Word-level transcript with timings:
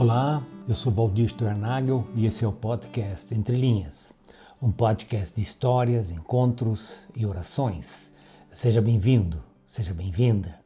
Olá, 0.00 0.42
eu 0.66 0.74
sou 0.74 0.90
Valdir 0.90 1.28
Sternagel 1.28 2.08
e 2.14 2.24
esse 2.24 2.42
é 2.42 2.48
o 2.48 2.52
podcast 2.52 3.34
Entre 3.34 3.54
Linhas, 3.54 4.14
um 4.58 4.72
podcast 4.72 5.36
de 5.36 5.42
histórias, 5.42 6.10
encontros 6.10 7.06
e 7.14 7.26
orações. 7.26 8.10
Seja 8.50 8.80
bem-vindo, 8.80 9.44
seja 9.62 9.92
bem-vinda. 9.92 10.58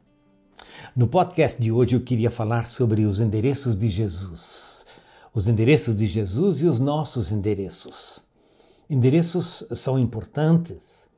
No 0.95 1.05
podcast 1.05 1.61
de 1.61 1.69
hoje 1.69 1.97
eu 1.97 2.01
queria 2.01 2.31
falar 2.31 2.65
sobre 2.65 3.03
os 3.03 3.19
endereços 3.19 3.75
de 3.75 3.89
Jesus. 3.89 4.85
Os 5.33 5.49
endereços 5.49 5.97
de 5.97 6.07
Jesus 6.07 6.61
e 6.61 6.65
os 6.65 6.79
nossos 6.79 7.29
endereços. 7.29 8.21
Endereços 8.89 9.65
são 9.73 9.99
importantes. 9.99 11.09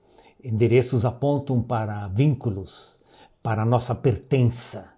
Endereços 0.44 1.06
apontam 1.06 1.62
para 1.62 2.08
vínculos, 2.08 2.98
para 3.44 3.62
a 3.62 3.66
nossa 3.66 3.94
pertença 3.94 4.97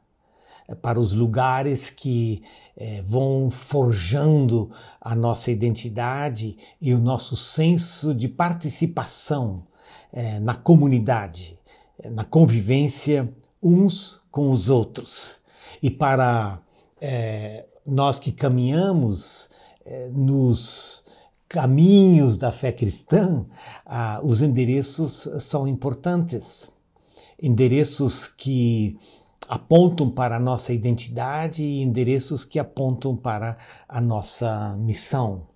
para 0.75 0.99
os 0.99 1.13
lugares 1.13 1.89
que 1.89 2.41
é, 2.75 3.01
vão 3.01 3.49
forjando 3.51 4.71
a 5.01 5.15
nossa 5.15 5.51
identidade 5.51 6.57
e 6.81 6.93
o 6.93 6.99
nosso 6.99 7.35
senso 7.35 8.13
de 8.13 8.27
participação 8.27 9.67
é, 10.11 10.39
na 10.39 10.55
comunidade, 10.55 11.59
na 12.11 12.23
convivência 12.23 13.31
uns 13.61 14.21
com 14.31 14.51
os 14.51 14.69
outros. 14.69 15.41
E 15.81 15.89
para 15.89 16.61
nós 17.85 18.19
que 18.19 18.31
caminhamos 18.31 19.49
nos 20.11 21.03
caminhos 21.49 22.37
da 22.37 22.51
fé 22.51 22.71
cristã, 22.71 23.43
ah, 23.83 24.21
os 24.23 24.41
endereços 24.43 25.27
são 25.39 25.67
importantes. 25.67 26.69
Endereços 27.41 28.27
que 28.27 28.97
apontam 29.49 30.11
para 30.11 30.35
a 30.35 30.39
nossa 30.39 30.71
identidade 30.71 31.63
e 31.63 31.81
endereços 31.81 32.45
que 32.45 32.59
apontam 32.59 33.15
para 33.15 33.57
a 33.87 33.99
nossa 33.99 34.77
missão. 34.77 35.47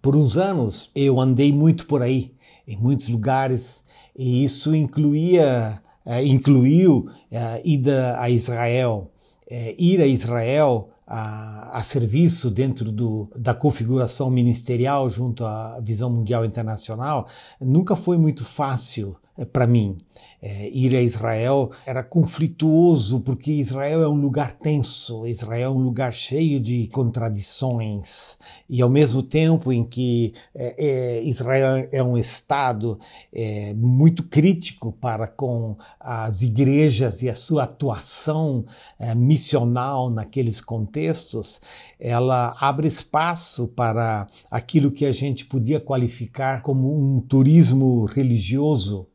Por 0.00 0.16
uns 0.16 0.38
anos 0.38 0.90
eu 0.94 1.20
andei 1.20 1.52
muito 1.52 1.86
por 1.86 2.02
aí, 2.02 2.34
em 2.66 2.76
muitos 2.78 3.08
lugares, 3.08 3.84
e 4.16 4.42
isso 4.42 4.74
incluía, 4.74 5.82
uh, 6.06 6.24
incluiu 6.24 7.10
uh, 7.30 7.60
ida 7.62 8.18
a 8.18 8.30
Israel. 8.30 9.10
Uh, 9.46 9.74
ir 9.78 10.00
a 10.00 10.06
Israel 10.06 10.88
a, 11.06 11.78
a, 11.78 11.82
serviço 11.82 12.50
dentro 12.50 12.90
do, 12.90 13.30
da 13.36 13.54
configuração 13.54 14.28
ministerial 14.28 15.08
junto 15.08 15.44
à 15.44 15.78
Visão 15.80 16.10
Mundial 16.10 16.44
Internacional 16.44 17.28
nunca 17.60 17.94
foi 17.94 18.18
muito 18.18 18.44
fácil 18.44 19.16
para 19.44 19.66
mim. 19.66 19.96
É, 20.40 20.68
ir 20.70 20.94
a 20.94 21.00
Israel 21.00 21.70
era 21.84 22.02
conflituoso, 22.02 23.20
porque 23.20 23.50
Israel 23.52 24.02
é 24.02 24.08
um 24.08 24.20
lugar 24.20 24.52
tenso, 24.52 25.26
Israel 25.26 25.72
é 25.72 25.74
um 25.74 25.82
lugar 25.82 26.12
cheio 26.12 26.60
de 26.60 26.88
contradições. 26.88 28.36
E 28.68 28.82
ao 28.82 28.88
mesmo 28.88 29.22
tempo 29.22 29.72
em 29.72 29.82
que 29.82 30.34
é, 30.54 30.74
é, 30.78 31.22
Israel 31.24 31.88
é 31.90 32.02
um 32.02 32.16
Estado 32.16 32.98
é, 33.32 33.74
muito 33.74 34.24
crítico 34.24 34.92
para 34.92 35.26
com 35.26 35.76
as 35.98 36.42
igrejas 36.42 37.22
e 37.22 37.28
a 37.28 37.34
sua 37.34 37.64
atuação 37.64 38.64
é, 38.98 39.14
missional 39.14 40.10
naqueles 40.10 40.60
contextos, 40.60 41.60
ela 41.98 42.56
abre 42.60 42.86
espaço 42.86 43.66
para 43.68 44.26
aquilo 44.50 44.90
que 44.90 45.06
a 45.06 45.12
gente 45.12 45.46
podia 45.46 45.80
qualificar 45.80 46.62
como 46.62 46.94
um 46.94 47.20
turismo 47.20 48.04
religioso 48.04 49.08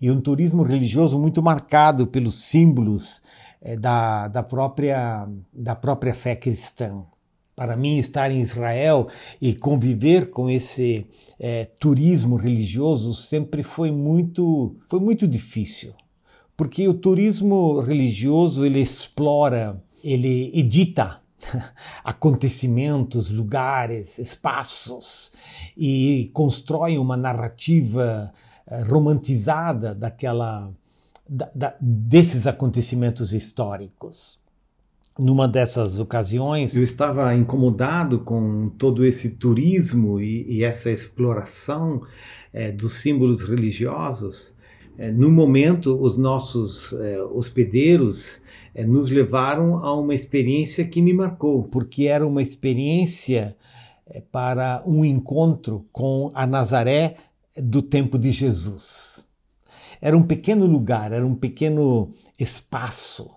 e 0.00 0.10
um 0.10 0.20
turismo 0.20 0.62
religioso 0.62 1.18
muito 1.18 1.42
marcado 1.42 2.06
pelos 2.06 2.44
símbolos 2.44 3.22
é, 3.60 3.76
da, 3.76 4.28
da, 4.28 4.42
própria, 4.42 5.28
da 5.52 5.74
própria 5.74 6.14
fé 6.14 6.36
cristã. 6.36 7.04
Para 7.56 7.76
mim, 7.76 7.98
estar 7.98 8.30
em 8.30 8.40
Israel 8.40 9.08
e 9.40 9.52
conviver 9.52 10.30
com 10.30 10.48
esse 10.48 11.06
é, 11.40 11.64
turismo 11.64 12.36
religioso 12.36 13.14
sempre 13.14 13.64
foi 13.64 13.90
muito, 13.90 14.76
foi 14.88 15.00
muito 15.00 15.26
difícil, 15.26 15.92
porque 16.56 16.86
o 16.86 16.94
turismo 16.94 17.80
religioso 17.80 18.64
ele 18.64 18.80
explora, 18.80 19.82
ele 20.04 20.56
edita 20.56 21.20
acontecimentos, 22.04 23.28
lugares, 23.28 24.20
espaços 24.20 25.32
e 25.76 26.30
constrói 26.32 26.96
uma 26.96 27.16
narrativa 27.16 28.32
romantizada 28.88 29.94
daquela 29.94 30.70
da, 31.28 31.50
da, 31.54 31.74
desses 31.80 32.46
acontecimentos 32.46 33.34
históricos. 33.34 34.40
Numa 35.18 35.48
dessas 35.48 35.98
ocasiões, 35.98 36.76
eu 36.76 36.84
estava 36.84 37.34
incomodado 37.34 38.20
com 38.20 38.70
todo 38.78 39.04
esse 39.04 39.30
turismo 39.30 40.20
e, 40.20 40.46
e 40.48 40.62
essa 40.62 40.90
exploração 40.90 42.02
é, 42.52 42.70
dos 42.70 42.94
símbolos 42.94 43.42
religiosos. 43.42 44.54
É, 44.96 45.10
no 45.10 45.30
momento, 45.30 46.00
os 46.00 46.16
nossos 46.16 46.92
é, 46.92 47.20
hospedeiros 47.22 48.40
nos 48.86 49.10
levaram 49.10 49.84
a 49.84 49.92
uma 49.92 50.14
experiência 50.14 50.84
que 50.84 51.02
me 51.02 51.12
marcou, 51.12 51.64
porque 51.64 52.04
era 52.04 52.24
uma 52.24 52.40
experiência 52.40 53.56
para 54.30 54.84
um 54.86 55.04
encontro 55.04 55.84
com 55.90 56.30
a 56.32 56.46
Nazaré 56.46 57.16
do 57.62 57.82
tempo 57.82 58.18
de 58.18 58.30
Jesus. 58.30 59.24
Era 60.00 60.16
um 60.16 60.22
pequeno 60.22 60.66
lugar, 60.66 61.12
era 61.12 61.26
um 61.26 61.34
pequeno 61.34 62.12
espaço 62.38 63.30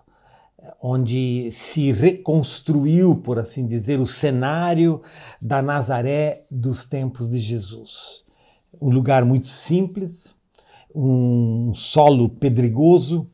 eh, 0.60 0.74
onde 0.80 1.50
se 1.50 1.90
reconstruiu, 1.92 3.16
por 3.16 3.38
assim 3.38 3.66
dizer, 3.66 4.00
o 4.00 4.06
cenário 4.06 5.02
da 5.40 5.60
Nazaré 5.60 6.44
dos 6.50 6.84
tempos 6.84 7.30
de 7.30 7.38
Jesus. 7.38 8.24
Um 8.80 8.90
lugar 8.90 9.24
muito 9.24 9.48
simples, 9.48 10.34
um 10.94 11.72
solo 11.74 12.28
pedregoso, 12.28 13.26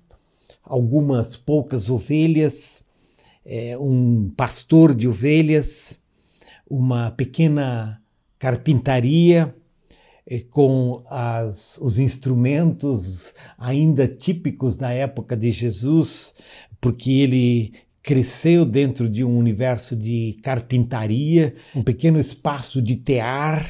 algumas 0.62 1.36
poucas 1.36 1.90
ovelhas, 1.90 2.84
é, 3.44 3.76
um 3.78 4.30
pastor 4.36 4.94
de 4.94 5.08
ovelhas, 5.08 5.98
uma 6.68 7.10
pequena 7.10 8.00
carpintaria 8.38 9.54
com 10.50 11.02
as, 11.08 11.78
os 11.80 11.98
instrumentos 11.98 13.32
ainda 13.56 14.06
típicos 14.06 14.76
da 14.76 14.90
época 14.90 15.36
de 15.36 15.50
Jesus, 15.50 16.34
porque 16.80 17.10
ele 17.10 17.72
cresceu 18.02 18.64
dentro 18.64 19.08
de 19.08 19.24
um 19.24 19.36
universo 19.36 19.96
de 19.96 20.38
carpintaria, 20.42 21.54
um 21.74 21.82
pequeno 21.82 22.18
espaço 22.18 22.80
de 22.80 22.96
tear, 22.96 23.66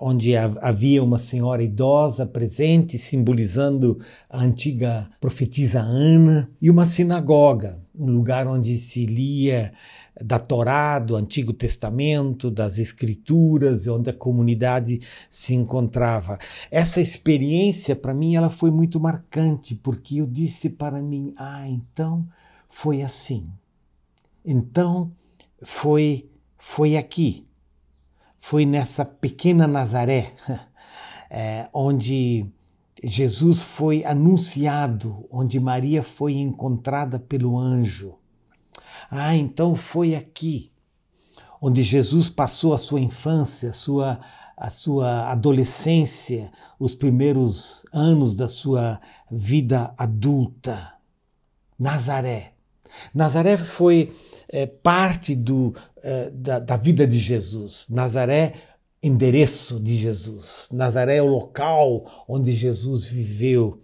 onde 0.00 0.36
havia 0.36 1.02
uma 1.02 1.18
senhora 1.18 1.62
idosa 1.62 2.26
presente, 2.26 2.98
simbolizando 2.98 3.98
a 4.28 4.42
antiga 4.42 5.08
profetisa 5.20 5.80
Ana, 5.80 6.50
e 6.60 6.70
uma 6.70 6.86
sinagoga, 6.86 7.78
um 7.94 8.06
lugar 8.06 8.46
onde 8.46 8.76
se 8.78 9.06
lia 9.06 9.72
da 10.22 10.38
Torá, 10.38 10.98
do 10.98 11.14
Antigo 11.14 11.52
Testamento, 11.52 12.50
das 12.50 12.78
Escrituras, 12.78 13.86
onde 13.86 14.10
a 14.10 14.14
comunidade 14.14 15.00
se 15.28 15.54
encontrava. 15.54 16.38
Essa 16.70 17.00
experiência, 17.00 17.94
para 17.94 18.14
mim, 18.14 18.34
ela 18.34 18.48
foi 18.48 18.70
muito 18.70 18.98
marcante, 18.98 19.74
porque 19.74 20.20
eu 20.20 20.26
disse 20.26 20.70
para 20.70 21.02
mim: 21.02 21.34
ah, 21.36 21.68
então 21.68 22.26
foi 22.68 23.02
assim. 23.02 23.44
Então 24.44 25.10
foi, 25.62 26.28
foi 26.58 26.96
aqui. 26.96 27.45
Foi 28.48 28.64
nessa 28.66 29.04
pequena 29.04 29.66
Nazaré, 29.66 30.32
é, 31.30 31.68
onde 31.74 32.46
Jesus 33.02 33.62
foi 33.62 34.04
anunciado, 34.04 35.26
onde 35.30 35.60
Maria 35.60 36.02
foi 36.02 36.34
encontrada 36.34 37.18
pelo 37.18 37.58
anjo 37.58 38.16
ah, 39.10 39.36
então 39.36 39.76
foi 39.76 40.14
aqui 40.14 40.72
onde 41.60 41.82
Jesus 41.82 42.28
passou 42.28 42.74
a 42.74 42.78
sua 42.78 43.00
infância, 43.00 43.70
a 43.70 43.72
sua, 43.72 44.20
a 44.56 44.70
sua 44.70 45.30
adolescência, 45.30 46.50
os 46.78 46.94
primeiros 46.94 47.84
anos 47.92 48.34
da 48.34 48.48
sua 48.48 49.00
vida 49.30 49.94
adulta. 49.96 50.94
Nazaré. 51.78 52.52
Nazaré 53.14 53.56
foi 53.56 54.14
é, 54.48 54.66
parte 54.66 55.34
do, 55.34 55.74
é, 56.02 56.30
da, 56.30 56.58
da 56.58 56.76
vida 56.76 57.06
de 57.06 57.18
Jesus. 57.18 57.86
Nazaré 57.90 58.52
endereço 59.02 59.78
de 59.78 59.94
Jesus. 59.94 60.68
Nazaré 60.72 61.16
é 61.16 61.22
o 61.22 61.26
local 61.26 62.24
onde 62.28 62.52
Jesus 62.52 63.04
viveu. 63.06 63.80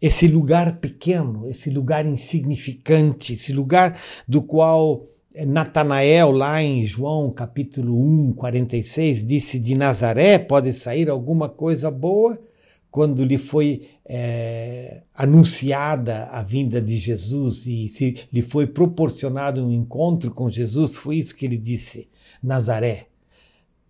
Esse 0.00 0.26
lugar 0.26 0.78
pequeno, 0.78 1.48
esse 1.48 1.70
lugar 1.70 2.04
insignificante, 2.04 3.34
esse 3.34 3.52
lugar 3.52 3.98
do 4.26 4.42
qual 4.42 5.06
Natanael, 5.46 6.30
lá 6.30 6.62
em 6.62 6.82
João 6.82 7.30
capítulo 7.30 8.00
1, 8.28 8.32
46, 8.32 9.26
disse: 9.26 9.58
De 9.58 9.74
Nazaré 9.74 10.38
pode 10.38 10.72
sair 10.72 11.10
alguma 11.10 11.48
coisa 11.48 11.90
boa? 11.90 12.38
Quando 12.90 13.24
lhe 13.24 13.36
foi 13.36 13.88
é, 14.08 15.02
anunciada 15.12 16.26
a 16.26 16.42
vinda 16.42 16.80
de 16.80 16.96
Jesus 16.96 17.66
e 17.66 17.88
se 17.88 18.26
lhe 18.32 18.40
foi 18.40 18.66
proporcionado 18.66 19.66
um 19.66 19.72
encontro 19.72 20.30
com 20.30 20.48
Jesus, 20.48 20.94
foi 20.94 21.16
isso 21.16 21.34
que 21.34 21.44
ele 21.44 21.58
disse: 21.58 22.08
Nazaré. 22.42 23.08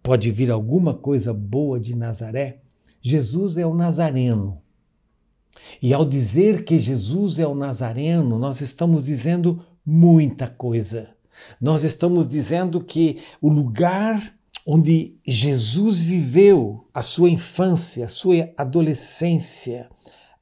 Pode 0.03 0.31
vir 0.31 0.51
alguma 0.51 0.95
coisa 0.95 1.35
boa 1.35 1.81
de 1.81 1.95
Nazaré? 1.95 2.61
Jesus 3.03 3.57
é 3.57 3.67
o 3.67 3.75
Nazareno. 3.75 4.63
E 5.83 5.93
ao 5.93 6.05
dizer 6.05 6.65
que 6.65 6.79
Jesus 6.79 7.39
é 7.39 7.47
o 7.47 7.55
Nazareno, 7.55 8.39
nós 8.39 8.61
estamos 8.61 9.05
dizendo 9.05 9.65
muita 9.85 10.47
coisa. 10.47 11.15
Nós 11.61 11.83
estamos 11.83 12.27
dizendo 12.27 12.81
que 12.81 13.19
o 13.41 13.49
lugar 13.49 14.35
onde 14.65 15.17
Jesus 15.25 16.01
viveu 16.01 16.85
a 16.93 17.03
sua 17.03 17.31
infância, 17.31 18.07
a 18.07 18.09
sua 18.09 18.53
adolescência, 18.57 19.89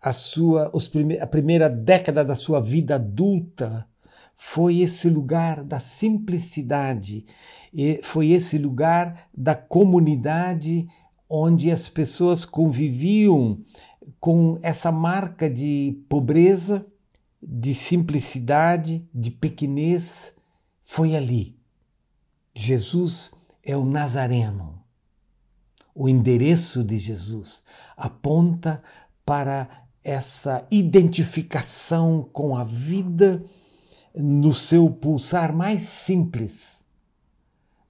a 0.05 0.13
sua 0.13 0.71
prime 0.93 1.19
a 1.19 1.27
primeira 1.27 1.71
década 1.71 2.23
da 2.23 2.37
sua 2.37 2.61
vida 2.61 2.97
adulta, 2.97 3.89
foi 4.37 4.81
esse 4.81 5.09
lugar 5.09 5.65
da 5.65 5.81
simplicidade, 5.81 7.25
foi 8.03 8.33
esse 8.33 8.59
lugar 8.59 9.29
da 9.35 9.55
comunidade 9.55 10.87
onde 11.27 11.71
as 11.71 11.89
pessoas 11.89 12.45
conviviam 12.45 13.63
com 14.21 14.59
essa 14.63 14.93
marca 14.93 15.49
de 15.49 15.99
pobreza, 16.07 16.87
de 17.43 17.73
simplicidade, 17.73 19.09
de 19.13 19.31
pequenez, 19.31 20.35
foi 20.83 21.17
ali. 21.17 21.57
Jesus 22.55 23.31
é 23.63 23.75
o 23.75 23.87
Nazareno. 23.87 24.85
O 25.95 26.11
endereço 26.11 26.85
de 26.85 26.99
Jesus 26.99 27.63
aponta 27.97 28.83
para 29.25 29.84
essa 30.05 30.67
identificação 30.71 32.29
com 32.31 32.55
a 32.55 32.63
vida 32.63 33.43
no 34.15 34.53
seu 34.53 34.91
pulsar 34.91 35.57
mais 35.57 35.83
simples, 35.83 36.87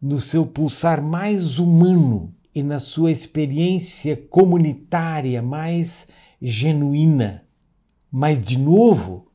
no 0.01 0.21
seu 0.21 0.47
pulsar 0.47 1.03
mais 1.03 1.59
humano 1.59 2.33
e 2.55 2.63
na 2.63 2.79
sua 2.79 3.11
experiência 3.11 4.17
comunitária 4.17 5.43
mais 5.43 6.07
genuína, 6.41 7.45
mas 8.11 8.43
de 8.43 8.57
novo, 8.57 9.27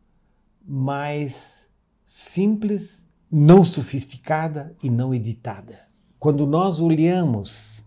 mais 0.66 1.68
simples, 2.06 3.06
não 3.30 3.64
sofisticada 3.64 4.74
e 4.82 4.90
não 4.90 5.14
editada. 5.14 5.78
Quando 6.18 6.48
nós 6.48 6.80
olhamos 6.80 7.84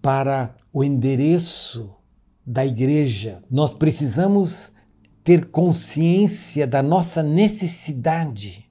para 0.00 0.54
o 0.72 0.84
endereço 0.84 1.94
da 2.46 2.64
igreja, 2.64 3.42
nós 3.50 3.74
precisamos 3.74 4.72
ter 5.22 5.46
consciência 5.46 6.66
da 6.66 6.82
nossa 6.82 7.22
necessidade 7.22 8.70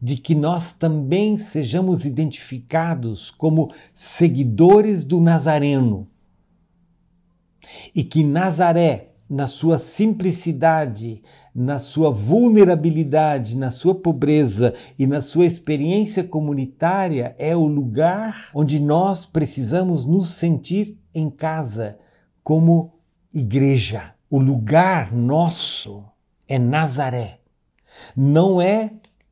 de 0.00 0.16
que 0.16 0.34
nós 0.34 0.72
também 0.72 1.36
sejamos 1.36 2.04
identificados 2.04 3.30
como 3.30 3.70
seguidores 3.94 5.04
do 5.04 5.20
Nazareno. 5.20 6.08
E 7.94 8.02
que 8.02 8.24
Nazaré, 8.24 9.12
na 9.30 9.46
sua 9.46 9.78
simplicidade, 9.78 11.22
na 11.54 11.78
sua 11.78 12.10
vulnerabilidade, 12.10 13.56
na 13.56 13.70
sua 13.70 13.94
pobreza 13.94 14.74
e 14.98 15.06
na 15.06 15.20
sua 15.20 15.46
experiência 15.46 16.24
comunitária, 16.24 17.36
é 17.38 17.54
o 17.54 17.66
lugar 17.66 18.50
onde 18.52 18.80
nós 18.80 19.24
precisamos 19.24 20.04
nos 20.04 20.30
sentir 20.30 20.98
em 21.14 21.30
casa, 21.30 21.98
como 22.42 23.01
igreja. 23.34 24.14
O 24.30 24.38
lugar 24.38 25.12
nosso 25.12 26.04
é 26.48 26.58
Nazaré. 26.58 27.38
Não 28.16 28.60
é 28.60 28.90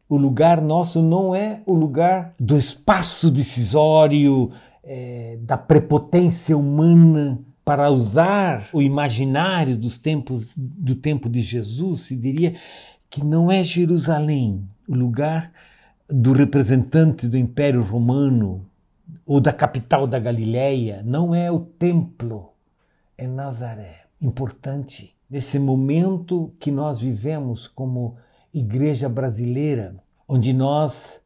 o 0.09 0.17
lugar 0.17 0.61
nosso, 0.61 1.01
não 1.01 1.35
é 1.35 1.63
o 1.65 1.73
lugar 1.73 2.33
do 2.39 2.57
espaço 2.57 3.31
decisório, 3.31 4.51
é, 4.83 5.39
da 5.43 5.57
prepotência 5.57 6.57
humana 6.57 7.39
para 7.65 7.91
usar 7.91 8.69
o 8.73 8.83
imaginário 8.83 9.77
dos 9.77 9.97
tempos 9.97 10.55
do 10.57 10.95
tempo 10.97 11.29
de 11.29 11.41
Jesus, 11.41 12.01
se 12.01 12.17
diria 12.17 12.55
que 13.09 13.25
não 13.25 13.51
é 13.51 13.63
Jerusalém 13.63 14.69
o 14.89 14.95
lugar 14.95 15.53
do 16.09 16.33
representante 16.33 17.29
do 17.29 17.39
Império 17.39 17.83
Romano 17.83 18.67
ou 19.25 19.41
da 19.41 19.53
capital 19.53 20.07
da 20.07 20.19
Galileia, 20.19 21.03
não 21.05 21.33
é 21.33 21.53
o 21.53 21.61
templo, 21.61 22.50
é 23.21 23.27
Nazaré. 23.27 24.07
Importante 24.19 25.15
nesse 25.29 25.59
momento 25.59 26.55
que 26.59 26.71
nós 26.71 27.01
vivemos 27.01 27.69
como 27.69 28.17
igreja 28.53 29.11
brasileira, 29.11 30.03
onde 30.27 30.55
nós 30.55 31.21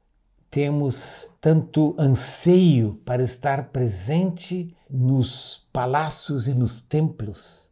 temos 0.50 1.28
tanto 1.40 1.94
anseio 1.96 3.00
para 3.04 3.22
estar 3.22 3.70
presente 3.70 4.74
nos 4.90 5.68
palácios 5.72 6.48
e 6.48 6.54
nos 6.54 6.80
templos, 6.80 7.70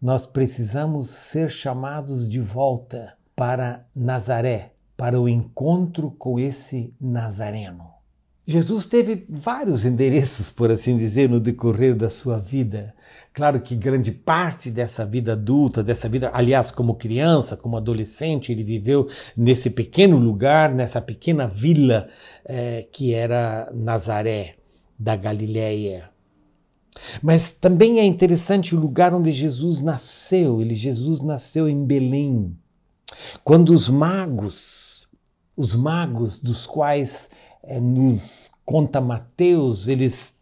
nós 0.00 0.26
precisamos 0.26 1.08
ser 1.08 1.48
chamados 1.48 2.28
de 2.28 2.40
volta 2.40 3.16
para 3.34 3.86
Nazaré, 3.94 4.74
para 4.98 5.18
o 5.18 5.28
encontro 5.28 6.10
com 6.10 6.38
esse 6.38 6.94
Nazareno. 7.00 8.01
Jesus 8.46 8.86
teve 8.86 9.24
vários 9.28 9.84
endereços, 9.84 10.50
por 10.50 10.70
assim 10.70 10.96
dizer, 10.96 11.28
no 11.28 11.38
decorrer 11.38 11.94
da 11.94 12.10
sua 12.10 12.38
vida. 12.38 12.92
Claro 13.32 13.60
que 13.60 13.76
grande 13.76 14.10
parte 14.10 14.70
dessa 14.70 15.06
vida 15.06 15.32
adulta, 15.32 15.82
dessa 15.82 16.08
vida, 16.08 16.30
aliás, 16.34 16.70
como 16.70 16.96
criança, 16.96 17.56
como 17.56 17.76
adolescente, 17.76 18.50
ele 18.50 18.64
viveu 18.64 19.08
nesse 19.36 19.70
pequeno 19.70 20.18
lugar, 20.18 20.74
nessa 20.74 21.00
pequena 21.00 21.46
vila 21.46 22.08
é, 22.44 22.86
que 22.90 23.14
era 23.14 23.70
Nazaré 23.72 24.56
da 24.98 25.14
Galileia. 25.14 26.10
Mas 27.22 27.52
também 27.52 28.00
é 28.00 28.04
interessante 28.04 28.74
o 28.74 28.78
lugar 28.78 29.14
onde 29.14 29.32
Jesus 29.32 29.80
nasceu. 29.82 30.60
Ele, 30.60 30.74
Jesus 30.74 31.20
nasceu 31.20 31.68
em 31.68 31.84
Belém. 31.84 32.56
Quando 33.42 33.72
os 33.72 33.88
magos, 33.88 35.08
os 35.56 35.74
magos 35.74 36.38
dos 36.38 36.66
quais 36.66 37.30
nos 37.80 38.50
conta 38.64 39.00
Mateus, 39.00 39.88
eles, 39.88 40.36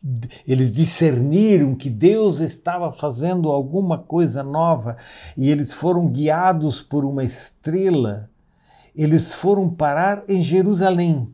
eles 0.46 0.72
discerniram 0.72 1.74
que 1.74 1.90
Deus 1.90 2.40
estava 2.40 2.92
fazendo 2.92 3.50
alguma 3.50 3.98
coisa 3.98 4.42
nova 4.42 4.96
e 5.36 5.50
eles 5.50 5.72
foram 5.72 6.06
guiados 6.06 6.80
por 6.80 7.04
uma 7.04 7.24
estrela. 7.24 8.30
Eles 8.94 9.34
foram 9.34 9.68
parar 9.68 10.24
em 10.28 10.42
Jerusalém. 10.42 11.32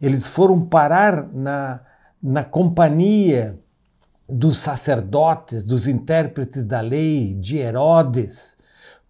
Eles 0.00 0.26
foram 0.26 0.60
parar 0.60 1.28
na, 1.32 1.80
na 2.22 2.44
companhia 2.44 3.58
dos 4.28 4.58
sacerdotes, 4.58 5.64
dos 5.64 5.86
intérpretes 5.86 6.64
da 6.64 6.80
lei, 6.80 7.34
de 7.34 7.58
Herodes. 7.58 8.56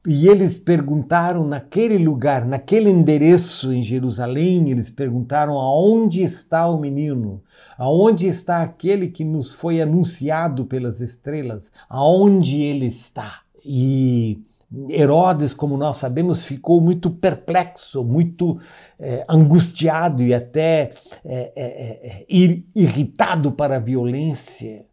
E 0.05 0.27
eles 0.27 0.59
perguntaram 0.59 1.47
naquele 1.47 1.97
lugar, 1.97 2.45
naquele 2.45 2.91
endereço 2.91 3.73
em 3.73 3.81
Jerusalém, 3.81 4.69
eles 4.69 4.91
perguntaram 4.91 5.53
aonde 5.53 6.23
está 6.23 6.69
o 6.69 6.81
menino? 6.81 7.41
Aonde 7.79 8.27
está 8.27 8.63
aquele 8.63 9.09
que 9.09 9.25
nos 9.25 9.53
foi 9.55 9.81
anunciado 9.81 10.65
pelas 10.65 11.01
estrelas? 11.01 11.71
Aonde 11.89 12.61
ele 12.61 12.87
está? 12.87 13.43
E 13.65 14.43
Herodes, 14.89 15.55
como 15.55 15.77
nós 15.77 15.99
sabemos, 15.99 16.43
ficou 16.45 16.81
muito 16.81 17.09
perplexo, 17.09 18.03
muito 18.03 18.59
é, 18.99 19.25
angustiado 19.29 20.23
e 20.23 20.35
até 20.35 20.91
é, 21.25 21.53
é, 21.57 22.27
irritado 22.75 23.53
para 23.53 23.77
a 23.77 23.81
violência. 23.81 24.85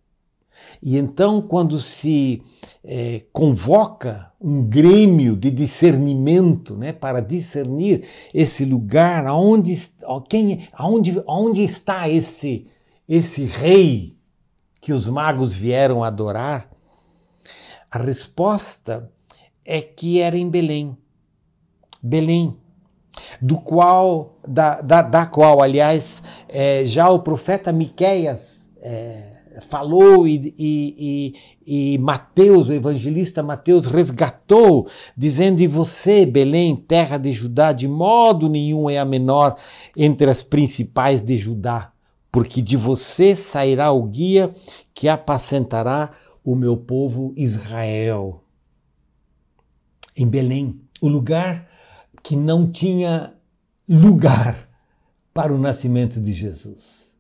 E 0.82 0.98
então, 0.98 1.42
quando 1.42 1.78
se 1.80 2.42
é, 2.84 3.26
convoca 3.34 4.32
um 4.40 4.64
grêmio 4.64 5.36
de 5.36 5.52
discernimento 5.52 6.76
né, 6.76 6.94
para 6.94 7.22
discernir 7.22 8.06
esse 8.34 8.64
lugar, 8.64 9.28
aonde, 9.28 9.74
quem, 10.30 10.68
aonde, 10.74 11.22
aonde 11.28 11.64
está 11.64 12.08
esse, 12.08 12.68
esse 13.08 13.44
rei 13.44 14.18
que 14.82 14.94
os 14.94 15.08
magos 15.10 15.56
vieram 15.56 16.04
adorar, 16.04 16.70
a 17.92 17.98
resposta 17.98 19.12
é 19.66 19.82
que 19.82 20.22
era 20.22 20.38
em 20.38 20.50
Belém. 20.50 20.98
Belém, 22.02 22.56
do 23.42 23.60
qual, 23.60 24.40
da, 24.48 24.82
da, 24.82 25.02
da 25.02 25.26
qual, 25.26 25.62
aliás, 25.62 26.24
é, 26.48 26.86
já 26.86 27.10
o 27.10 27.20
profeta 27.20 27.72
Miqueias 27.74 28.70
é, 28.82 29.39
falou 29.62 30.28
e, 30.28 30.54
e, 30.58 31.34
e, 31.66 31.94
e 31.94 31.98
Mateus, 31.98 32.70
o 32.70 32.74
evangelista 32.74 33.44
Mateus, 33.44 33.86
resgatou, 33.86 34.88
dizendo: 35.16 35.62
E 35.62 35.68
você, 35.68 36.26
Belém, 36.26 36.76
terra 36.76 37.18
de 37.18 37.32
Judá, 37.32 37.72
de 37.72 37.88
modo 37.88 38.50
nenhum 38.50 38.90
é 38.90 38.98
a 38.98 39.06
menor 39.06 39.56
entre 39.96 40.30
as 40.30 40.44
principais 40.44 41.24
de 41.24 41.38
Judá, 41.38 41.92
porque 42.32 42.62
de 42.62 42.78
você 42.78 43.36
sairá 43.36 43.92
o 43.92 44.04
guia 44.04 44.54
que 44.94 45.08
apacentará 45.08 46.12
o 46.44 46.56
meu 46.56 46.76
povo 46.76 47.34
Israel. 47.36 48.44
em 50.16 50.28
Belém, 50.28 50.82
o 51.02 51.08
lugar 51.08 51.70
que 52.22 52.36
não 52.36 52.70
tinha 52.70 53.34
lugar 53.88 54.68
para 55.34 55.54
o 55.54 55.58
nascimento 55.58 56.20
de 56.20 56.32
Jesus. 56.32 57.16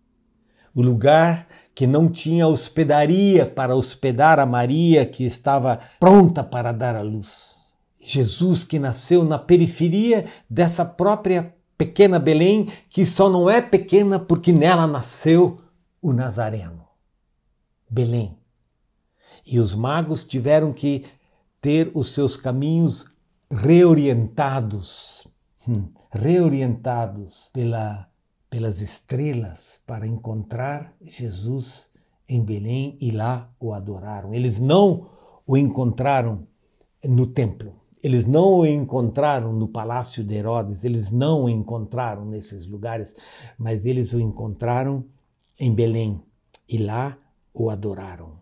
O 0.75 0.81
lugar 0.81 1.47
que 1.79 1.87
não 1.87 2.09
tinha 2.09 2.45
hospedaria 2.45 3.45
para 3.45 3.73
hospedar 3.73 4.37
a 4.37 4.45
Maria 4.45 5.05
que 5.05 5.23
estava 5.23 5.79
pronta 5.97 6.43
para 6.43 6.73
dar 6.73 6.93
à 6.93 7.01
luz. 7.01 7.73
Jesus 7.97 8.65
que 8.65 8.77
nasceu 8.77 9.23
na 9.23 9.39
periferia 9.39 10.25
dessa 10.49 10.83
própria 10.83 11.55
pequena 11.77 12.19
Belém, 12.19 12.67
que 12.89 13.05
só 13.05 13.29
não 13.29 13.49
é 13.49 13.61
pequena 13.61 14.19
porque 14.19 14.51
nela 14.51 14.85
nasceu 14.85 15.55
o 16.01 16.11
Nazareno. 16.11 16.85
Belém. 17.89 18.37
E 19.45 19.57
os 19.57 19.73
magos 19.73 20.25
tiveram 20.25 20.73
que 20.73 21.05
ter 21.61 21.89
os 21.93 22.13
seus 22.13 22.35
caminhos 22.35 23.05
reorientados, 23.49 25.25
hum, 25.65 25.87
reorientados 26.11 27.49
pela, 27.53 28.05
pelas 28.49 28.81
estrelas 28.81 29.79
para 29.85 30.07
encontrar 30.07 30.93
Jesus 31.01 31.89
em 32.27 32.43
Belém 32.43 32.97
e 32.99 33.11
lá 33.11 33.53
o 33.59 33.73
adoraram. 33.73 34.33
Eles 34.33 34.59
não 34.59 35.09
o 35.45 35.57
encontraram 35.57 36.47
no 37.03 37.27
templo, 37.27 37.75
eles 38.03 38.25
não 38.25 38.59
o 38.59 38.65
encontraram 38.65 39.53
no 39.53 39.67
palácio 39.67 40.23
de 40.23 40.35
Herodes, 40.35 40.83
eles 40.83 41.11
não 41.11 41.45
o 41.45 41.49
encontraram 41.49 42.25
nesses 42.25 42.65
lugares, 42.65 43.15
mas 43.57 43.85
eles 43.85 44.13
o 44.13 44.19
encontraram 44.19 45.05
em 45.59 45.73
Belém 45.73 46.23
e 46.67 46.77
lá 46.77 47.17
o 47.53 47.69
adoraram. 47.69 48.39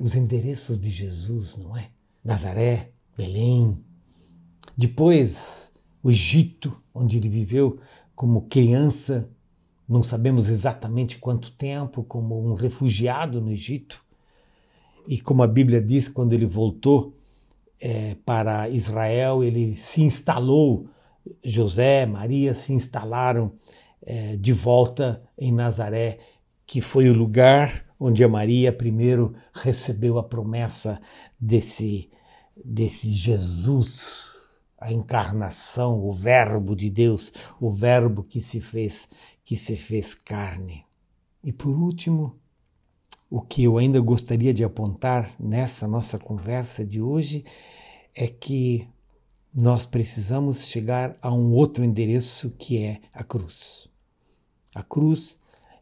Os 0.00 0.16
endereços 0.16 0.80
de 0.80 0.90
Jesus, 0.90 1.56
não 1.56 1.76
é? 1.76 1.90
Nazaré, 2.24 2.92
Belém. 3.16 3.84
Depois, 4.76 5.72
o 6.02 6.10
Egito, 6.10 6.74
onde 6.94 7.18
ele 7.18 7.28
viveu 7.28 7.78
como 8.14 8.42
criança, 8.42 9.28
não 9.88 10.02
sabemos 10.02 10.48
exatamente 10.48 11.18
quanto 11.18 11.52
tempo, 11.52 12.02
como 12.04 12.40
um 12.42 12.54
refugiado 12.54 13.40
no 13.40 13.50
Egito. 13.50 14.04
E 15.06 15.20
como 15.20 15.42
a 15.42 15.46
Bíblia 15.46 15.82
diz, 15.82 16.08
quando 16.08 16.32
ele 16.32 16.46
voltou 16.46 17.16
é, 17.80 18.16
para 18.24 18.68
Israel, 18.68 19.42
ele 19.42 19.76
se 19.76 20.02
instalou, 20.02 20.86
José, 21.44 22.06
Maria 22.06 22.54
se 22.54 22.72
instalaram 22.72 23.52
é, 24.04 24.36
de 24.36 24.52
volta 24.52 25.22
em 25.36 25.52
Nazaré, 25.52 26.18
que 26.64 26.80
foi 26.80 27.08
o 27.08 27.14
lugar 27.14 27.84
onde 27.98 28.24
a 28.24 28.28
Maria 28.28 28.72
primeiro 28.72 29.34
recebeu 29.52 30.18
a 30.18 30.24
promessa 30.24 31.00
desse, 31.38 32.10
desse 32.64 33.10
Jesus, 33.12 34.31
a 34.82 34.92
encarnação, 34.92 36.04
o 36.04 36.12
Verbo 36.12 36.74
de 36.74 36.90
Deus, 36.90 37.32
o 37.60 37.70
Verbo 37.70 38.24
que 38.24 38.40
se 38.40 38.60
fez, 38.60 39.08
que 39.44 39.56
se 39.56 39.76
fez 39.76 40.12
carne. 40.12 40.84
E 41.42 41.52
por 41.52 41.76
último, 41.76 42.36
o 43.30 43.40
que 43.40 43.62
eu 43.62 43.78
ainda 43.78 44.00
gostaria 44.00 44.52
de 44.52 44.64
apontar 44.64 45.30
nessa 45.38 45.86
nossa 45.86 46.18
conversa 46.18 46.84
de 46.84 47.00
hoje 47.00 47.44
é 48.14 48.26
que 48.26 48.88
nós 49.54 49.86
precisamos 49.86 50.66
chegar 50.66 51.16
a 51.22 51.32
um 51.32 51.52
outro 51.52 51.84
endereço 51.84 52.50
que 52.58 52.82
é 52.82 53.00
a 53.12 53.22
cruz. 53.22 53.88
A 54.74 54.82
cruz 54.82 55.38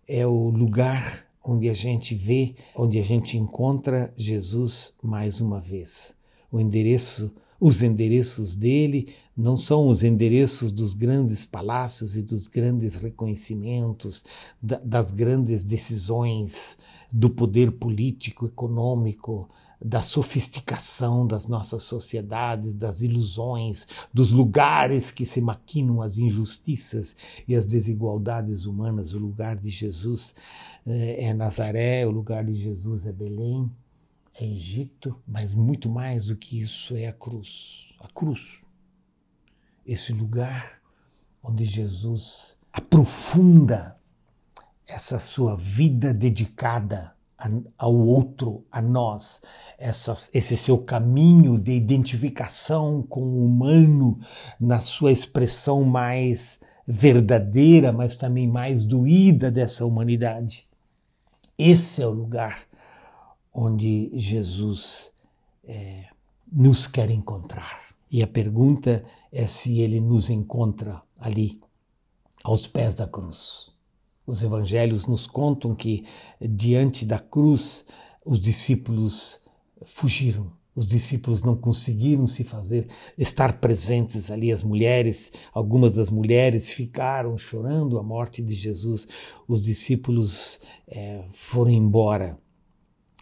é 0.07 0.27
o 0.27 0.51
lugar 0.51 1.27
onde 1.43 1.71
a 1.71 1.75
gente 1.75 2.15
vê, 2.15 2.55
onde 2.77 2.99
a 2.99 3.03
gente 3.03 3.39
encontra 3.39 4.13
Jesus 4.17 4.93
mais 5.03 5.41
uma 5.41 5.59
vez. 5.59 6.15
O 6.53 6.61
endereço, 6.61 7.33
os 7.61 7.83
endereços 7.83 8.57
dele 8.57 9.09
não 9.37 9.57
são 9.57 9.87
os 9.89 10.03
endereços 10.03 10.73
dos 10.73 10.95
grandes 10.95 11.45
palácios 11.45 12.17
e 12.17 12.23
dos 12.23 12.49
grandes 12.49 12.95
reconhecimentos, 12.97 14.25
das 14.63 15.11
grandes 15.11 15.63
decisões 15.63 16.79
do 17.13 17.29
poder 17.29 17.73
político, 17.73 18.47
econômico, 18.47 19.49
da 19.83 20.03
sofisticação 20.03 21.27
das 21.27 21.47
nossas 21.47 21.85
sociedades, 21.85 22.75
das 22.75 23.01
ilusões, 23.01 23.87
dos 24.13 24.31
lugares 24.31 25.11
que 25.11 25.25
se 25.25 25.41
maquinam 25.41 26.03
as 26.03 26.19
injustiças 26.19 27.17
e 27.49 27.55
as 27.55 27.67
desigualdades 27.67 28.67
humanas. 28.67 29.15
O 29.15 29.19
lugar 29.19 29.57
de 29.57 29.71
Jesus 29.71 30.35
eh, 30.87 31.25
é 31.25 31.35
Nazaré, 31.35 32.07
o 32.07 32.11
lugar 32.11 32.45
de 32.45 32.53
Jesus 32.53 33.07
é 33.07 33.13
Belém, 33.13 33.71
é 34.41 34.47
Egito, 34.47 35.21
mas 35.27 35.53
muito 35.53 35.91
mais 35.91 36.27
do 36.27 36.37
que 36.37 36.61
isso 36.61 36.97
é 36.97 37.07
a 37.07 37.13
cruz. 37.13 37.93
A 38.01 38.09
cruz. 38.09 38.63
Esse 39.87 40.13
lugar 40.13 40.81
onde 41.43 41.65
Jesus 41.65 42.57
aprofunda 42.73 43.99
essa 44.87 45.19
sua 45.19 45.57
vida 45.57 46.15
dedicada 46.15 47.15
ao 47.79 47.95
outro, 47.95 48.65
a 48.71 48.83
nós, 48.83 49.41
esse 49.79 50.57
seu 50.57 50.79
caminho 50.79 51.59
de 51.59 51.73
identificação 51.73 53.03
com 53.03 53.23
o 53.23 53.47
humano 53.47 54.19
na 54.59 54.81
sua 54.81 55.11
expressão 55.13 55.85
mais 55.85 56.59
verdadeira, 56.87 57.93
mas 57.93 58.15
também 58.15 58.47
mais 58.47 58.85
doída 58.85 59.51
dessa 59.51 59.87
humanidade. 59.87 60.69
Esse 61.59 62.03
é 62.03 62.07
o 62.07 62.11
lugar 62.11 62.70
onde 63.53 64.11
Jesus 64.15 65.13
é, 65.65 66.07
nos 66.51 66.87
quer 66.87 67.11
encontrar. 67.11 67.81
E 68.11 68.23
a 68.23 68.27
pergunta 68.27 69.05
é 69.31 69.47
se 69.47 69.81
ele 69.81 70.01
nos 70.01 70.31
encontra 70.31 71.01
ali, 71.19 71.61
aos 72.43 72.67
pés 72.67 72.95
da 72.95 73.07
cruz. 73.07 73.71
Os 74.27 74.43
evangelhos 74.43 75.07
nos 75.07 75.27
contam 75.27 75.75
que 75.75 76.05
diante 76.41 77.05
da 77.05 77.19
cruz 77.19 77.85
os 78.25 78.41
discípulos 78.41 79.41
fugiram. 79.85 80.53
Os 80.75 80.87
discípulos 80.87 81.43
não 81.43 81.57
conseguiram 81.57 82.27
se 82.27 82.45
fazer 82.45 82.87
estar 83.19 83.61
presentes 83.61 84.31
ali. 84.31 84.53
As 84.53 84.63
mulheres, 84.63 85.33
algumas 85.53 85.93
das 85.93 86.11
mulheres 86.11 86.71
ficaram 86.73 87.37
chorando 87.37 87.99
a 87.99 88.03
morte 88.03 88.41
de 88.41 88.55
Jesus. 88.55 89.07
Os 89.49 89.65
discípulos 89.65 90.61
é, 90.87 91.25
foram 91.33 91.73
embora. 91.73 92.39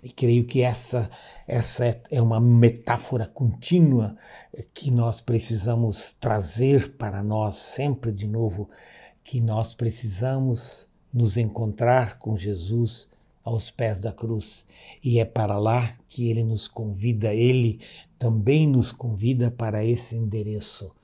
E 0.02 0.10
creio 0.10 0.44
que 0.44 0.62
essa, 0.62 1.10
essa 1.46 1.86
é, 1.86 2.00
é 2.12 2.22
uma 2.22 2.40
metáfora 2.40 3.26
contínua 3.26 4.16
que 4.72 4.90
nós 4.90 5.20
precisamos 5.20 6.16
trazer 6.20 6.96
para 6.96 7.22
nós 7.22 7.56
sempre 7.56 8.12
de 8.12 8.26
novo, 8.26 8.70
que 9.24 9.40
nós 9.40 9.74
precisamos 9.74 10.86
nos 11.12 11.36
encontrar 11.36 12.18
com 12.18 12.36
Jesus 12.36 13.08
aos 13.42 13.70
pés 13.70 13.98
da 13.98 14.12
cruz. 14.12 14.66
E 15.02 15.18
é 15.18 15.24
para 15.24 15.58
lá 15.58 15.96
que 16.08 16.30
ele 16.30 16.44
nos 16.44 16.68
convida, 16.68 17.34
ele 17.34 17.80
também 18.18 18.68
nos 18.68 18.92
convida 18.92 19.50
para 19.50 19.84
esse 19.84 20.16
endereço, 20.16 20.94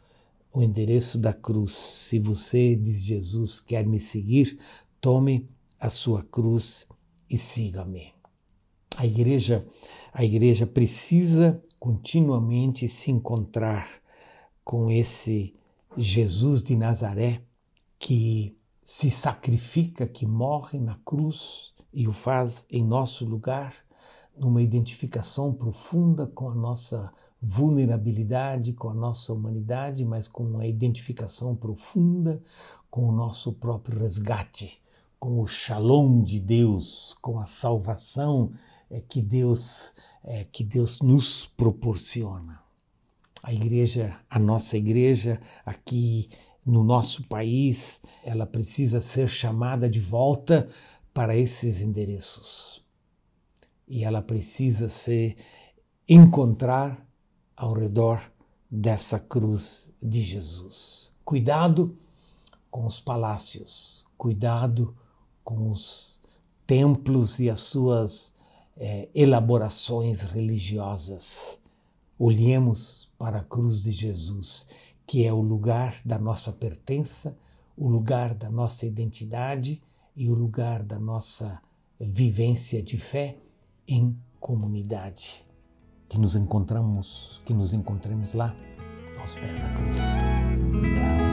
o 0.53 0.63
endereço 0.63 1.19
da 1.19 1.33
cruz. 1.33 1.73
Se 1.73 2.21
você, 2.21 2.77
diz 2.77 3.03
Jesus, 3.03 3.61
quer 3.61 3.85
me 3.85 3.99
seguir, 3.99 4.57
tome 5.01 5.49
a 5.81 5.91
sua 5.91 6.23
cruz 6.23 6.87
e 7.29 7.37
siga-me. 7.37 8.14
A 8.97 9.07
igreja, 9.07 9.67
a 10.13 10.25
igreja 10.25 10.67
precisa 10.67 11.61
continuamente 11.79 12.89
se 12.89 13.11
encontrar 13.11 13.89
com 14.65 14.91
esse 14.91 15.55
Jesus 15.97 16.63
de 16.63 16.77
Nazaré 16.77 17.43
que 17.99 18.57
se 18.85 19.11
sacrifica, 19.11 20.07
que 20.07 20.27
morre 20.27 20.79
na 20.79 20.97
cruz 21.05 21.73
e 21.93 22.07
o 22.07 22.13
faz 22.13 22.67
em 22.71 22.85
nosso 22.85 23.25
lugar, 23.25 23.75
numa 24.37 24.63
identificação 24.63 25.53
profunda 25.53 26.27
com 26.27 26.51
a 26.51 26.55
nossa 26.55 27.13
vulnerabilidade, 27.41 28.73
com 28.73 28.89
a 28.89 28.95
nossa 28.95 29.33
humanidade, 29.33 30.05
mas 30.05 30.29
com 30.29 30.45
uma 30.45 30.67
identificação 30.67 31.55
profunda 31.55 32.43
com 32.91 33.09
o 33.09 33.13
nosso 33.13 33.53
próprio 33.53 33.99
resgate, 33.99 34.81
com 35.19 35.41
o 35.41 35.47
shalom 35.47 36.23
de 36.23 36.39
Deus, 36.39 37.17
com 37.21 37.41
a 37.41 37.47
salvação 37.47 38.53
que 39.09 39.21
Deus 39.21 39.95
é, 40.25 40.45
que 40.45 40.65
Deus 40.65 41.01
nos 41.03 41.45
proporciona. 41.45 42.59
A 43.43 43.53
igreja, 43.53 44.19
a 44.29 44.39
nossa 44.39 44.77
igreja 44.79 45.41
aqui 45.67 46.31
no 46.65 46.83
nosso 46.83 47.29
país, 47.29 48.01
ela 48.25 48.47
precisa 48.47 49.03
ser 49.03 49.29
chamada 49.29 49.89
de 49.89 50.01
volta 50.01 50.67
para 51.13 51.37
esses 51.37 51.83
endereços. 51.83 52.83
E 53.87 54.03
ela 54.03 54.23
precisa 54.23 54.89
se 54.89 55.37
encontrar 56.09 57.07
ao 57.55 57.75
redor 57.75 58.33
dessa 58.71 59.21
cruz 59.21 59.93
de 60.03 60.23
Jesus. 60.23 61.11
Cuidado 61.23 61.99
com 62.71 62.87
os 62.87 62.99
palácios, 62.99 64.07
cuidado 64.17 64.97
com 65.45 65.71
os 65.71 66.19
templos 66.67 67.39
e 67.41 67.51
as 67.51 67.61
suas 67.61 68.35
é, 68.77 69.09
elaborações 69.15 70.23
religiosas. 70.23 71.59
olhemos 72.19 73.13
para 73.19 73.39
a 73.39 73.45
cruz 73.45 73.83
de 73.83 73.91
Jesus, 73.91 74.67
que 75.07 75.27
é 75.27 75.33
o 75.33 75.41
lugar 75.41 75.97
da 76.05 76.19
nossa 76.19 76.53
pertença, 76.53 77.37
o 77.77 77.89
lugar 77.89 78.35
da 78.35 78.51
nossa 78.51 78.87
identidade 78.87 79.83
e 80.17 80.29
o 80.29 80.35
lugar 80.35 80.83
da 80.83 80.99
nossa 80.99 81.61
vivência 81.99 82.83
de 82.83 82.97
fé 82.97 83.37
em 83.87 84.17
comunidade. 84.39 85.45
Que 86.09 86.19
nos 86.19 86.37
encontramos, 86.37 87.43
que 87.45 87.53
nos 87.53 87.75
encontremos 87.75 88.35
lá 88.35 88.55
aos 89.19 89.35
pés 89.35 89.65
da 89.65 89.73
cruz. 89.73 91.24